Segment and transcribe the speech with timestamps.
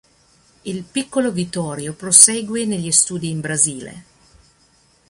[0.63, 4.03] Il piccolo Vittorio prosegue negli studi in Brasile.